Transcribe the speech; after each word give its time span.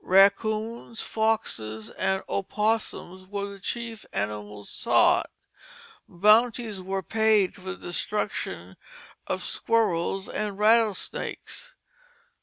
Raccoons, 0.03 1.01
foxes, 1.01 1.91
and 1.91 2.23
opossums 2.27 3.27
were 3.27 3.51
the 3.53 3.59
chief 3.59 4.03
animals 4.13 4.67
sought. 4.67 5.29
Bounties 6.07 6.81
were 6.81 7.03
paid 7.03 7.53
for 7.55 7.61
the 7.61 7.75
destruction 7.75 8.77
of 9.27 9.43
squirrels 9.43 10.27
and 10.27 10.57
rattlesnakes. 10.57 11.75